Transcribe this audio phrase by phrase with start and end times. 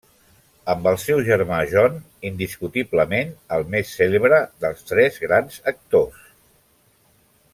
[0.73, 1.99] Amb el seu germà John,
[2.29, 6.27] indiscutiblement el més cèlebre dels tres grans actors.